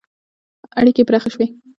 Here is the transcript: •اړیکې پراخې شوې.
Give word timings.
•اړیکې 0.79 1.03
پراخې 1.07 1.29
شوې. 1.33 1.47